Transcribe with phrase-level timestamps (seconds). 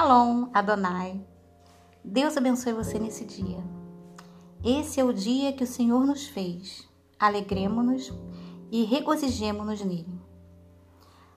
[0.00, 1.20] Shalom, Adonai.
[2.02, 3.62] Deus abençoe você nesse dia.
[4.64, 6.88] Esse é o dia que o Senhor nos fez.
[7.18, 8.10] Alegremos-nos
[8.72, 10.18] e regozijemo-nos nele.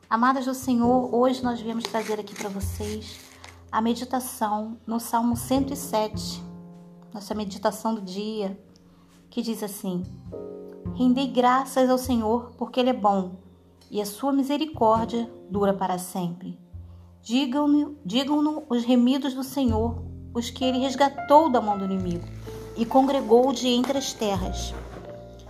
[0.09, 3.19] Amadas do Senhor, hoje nós viemos trazer aqui para vocês
[3.69, 6.41] a meditação no Salmo 107,
[7.13, 8.57] nossa meditação do dia,
[9.29, 10.03] que diz assim:
[10.95, 13.35] Rendei graças ao Senhor porque Ele é bom
[13.91, 16.62] e a sua misericórdia dura para sempre.
[17.23, 22.27] Digam-no digam os remidos do Senhor, os que ele resgatou da mão do inimigo
[22.75, 24.73] e congregou de entre as terras,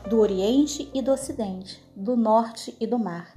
[0.07, 3.35] do Oriente e do Ocidente, do Norte e do mar.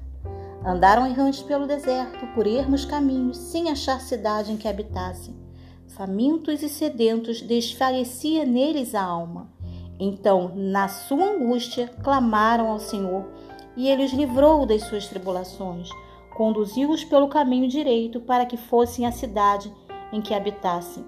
[0.62, 5.34] Andaram errantes pelo deserto, por ermos caminhos, sem achar cidade em que habitassem.
[5.88, 9.50] Famintos e sedentos, desfalecia neles a alma.
[9.98, 13.24] Então, na sua angústia, clamaram ao Senhor,
[13.74, 15.88] e ele os livrou das suas tribulações
[16.36, 19.72] conduziu-os pelo caminho direito para que fossem à cidade
[20.12, 21.04] em que habitassem.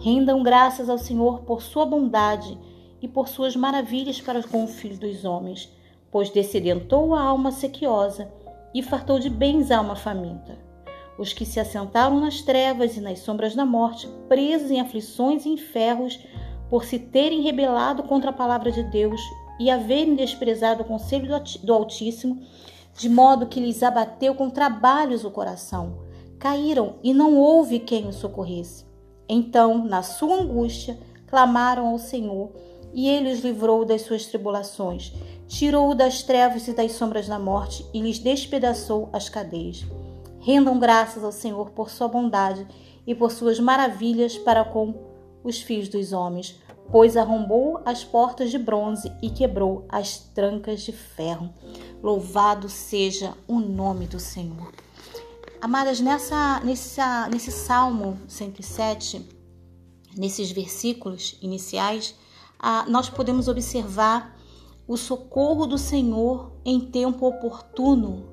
[0.00, 2.58] Rendam graças ao Senhor por sua bondade
[3.02, 5.70] e por suas maravilhas para com o Filho dos homens,
[6.10, 8.32] pois descedentou a alma sequiosa
[8.74, 10.58] e fartou de bens a alma faminta.
[11.18, 15.50] Os que se assentaram nas trevas e nas sombras da morte, presos em aflições e
[15.50, 16.18] em ferros,
[16.70, 19.20] por se terem rebelado contra a palavra de Deus
[19.58, 21.28] e haverem desprezado o conselho
[21.62, 22.40] do Altíssimo,
[22.94, 25.98] de modo que lhes abateu com trabalhos o coração.
[26.38, 28.84] Caíram e não houve quem os socorresse.
[29.28, 32.50] Então, na sua angústia, clamaram ao Senhor,
[32.92, 35.12] e ele os livrou das suas tribulações,
[35.46, 39.84] tirou-o das trevas e das sombras da morte e lhes despedaçou as cadeias.
[40.40, 42.66] Rendam graças ao Senhor por sua bondade
[43.06, 44.94] e por suas maravilhas para com
[45.44, 46.58] os filhos dos homens,
[46.90, 51.50] pois arrombou as portas de bronze e quebrou as trancas de ferro.
[52.02, 54.72] Louvado seja o nome do Senhor.
[55.60, 59.28] Amadas, nessa, nessa, nesse Salmo 107,
[60.16, 62.14] nesses versículos iniciais,
[62.58, 64.36] ah, nós podemos observar
[64.88, 68.32] o socorro do Senhor em tempo oportuno,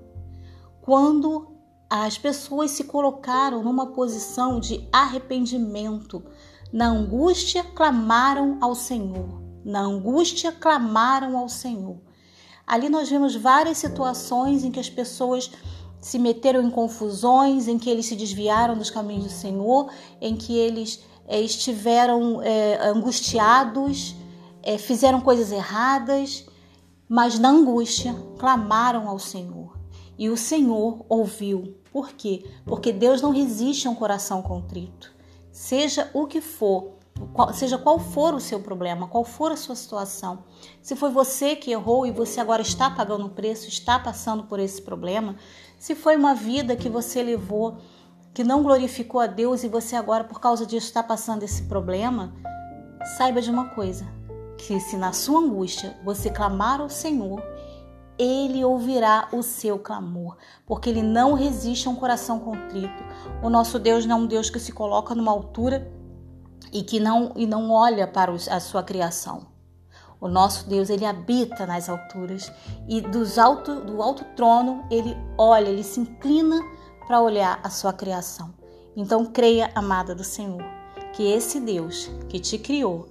[0.81, 1.55] quando
[1.89, 6.23] as pessoas se colocaram numa posição de arrependimento,
[6.71, 9.41] na angústia, clamaram ao Senhor.
[9.63, 11.97] Na angústia, clamaram ao Senhor.
[12.67, 15.49] Ali nós vemos várias situações em que as pessoas
[16.01, 19.89] se meteram em confusões, em que eles se desviaram dos caminhos do Senhor,
[20.19, 24.15] em que eles é, estiveram é, angustiados,
[24.61, 26.45] é, fizeram coisas erradas,
[27.07, 29.77] mas na angústia clamaram ao Senhor.
[30.19, 31.77] E o Senhor ouviu.
[31.91, 32.45] Por quê?
[32.65, 35.15] Porque Deus não resiste a um coração contrito
[35.57, 36.96] seja o que for,
[37.53, 40.43] seja qual for o seu problema, qual for a sua situação.
[40.81, 44.59] Se foi você que errou e você agora está pagando o preço, está passando por
[44.59, 45.35] esse problema,
[45.77, 47.77] se foi uma vida que você levou
[48.33, 52.35] que não glorificou a Deus e você agora por causa disso está passando esse problema,
[53.17, 54.05] saiba de uma coisa,
[54.59, 57.41] que se na sua angústia você clamar ao Senhor,
[58.17, 63.03] ele ouvirá o seu clamor, porque ele não resiste a um coração contrito.
[63.43, 65.91] O nosso Deus não é um Deus que se coloca numa altura
[66.71, 69.47] e que não e não olha para a sua criação.
[70.19, 72.51] O nosso Deus, ele habita nas alturas
[72.87, 76.59] e dos alto, do alto trono, ele olha, ele se inclina
[77.05, 78.53] para olhar a sua criação.
[78.95, 80.63] Então creia, amada do Senhor,
[81.13, 83.09] que esse Deus que te criou,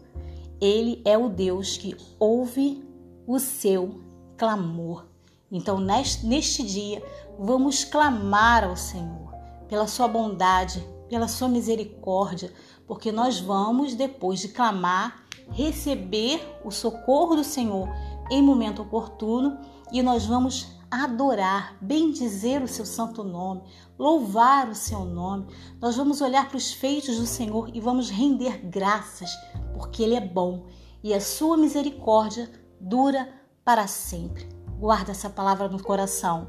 [0.60, 2.84] ele é o Deus que ouve
[3.26, 4.00] o seu
[4.36, 5.06] clamor.
[5.50, 7.02] Então, neste, neste dia,
[7.38, 9.32] vamos clamar ao Senhor
[9.68, 12.52] pela sua bondade, pela sua misericórdia,
[12.86, 17.88] porque nós vamos, depois de clamar, receber o socorro do Senhor
[18.30, 19.58] em momento oportuno
[19.92, 23.62] e nós vamos adorar, bendizer o seu santo nome,
[23.98, 25.46] louvar o seu nome.
[25.80, 29.30] Nós vamos olhar para os feitos do Senhor e vamos render graças,
[29.74, 30.66] porque Ele é bom
[31.02, 32.50] e a sua misericórdia
[32.80, 33.28] dura
[33.64, 34.48] para sempre.
[34.78, 36.48] Guarda essa palavra no coração.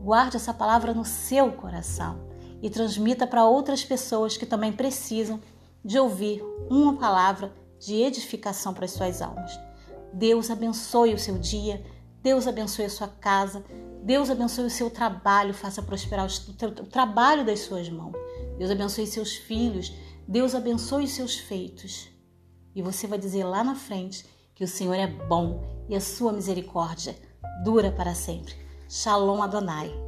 [0.00, 2.27] Guarde essa palavra no seu coração
[2.62, 5.40] e transmita para outras pessoas que também precisam
[5.84, 9.58] de ouvir uma palavra de edificação para as suas almas.
[10.12, 11.84] Deus abençoe o seu dia,
[12.22, 13.64] Deus abençoe a sua casa,
[14.02, 18.14] Deus abençoe o seu trabalho, faça prosperar o trabalho das suas mãos.
[18.58, 19.92] Deus abençoe seus filhos,
[20.26, 22.08] Deus abençoe os seus feitos.
[22.74, 26.32] E você vai dizer lá na frente que o Senhor é bom e a sua
[26.32, 27.16] misericórdia
[27.64, 28.54] dura para sempre.
[28.88, 30.07] Shalom Adonai.